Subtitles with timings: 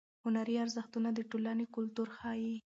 [0.23, 2.55] هنري ارزښتونه د ټولنې کلتور ښیي.